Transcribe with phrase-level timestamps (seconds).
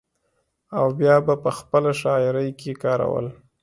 [0.77, 3.25] او بيا به پۀ خپله شاعرۍ کښې کارول۔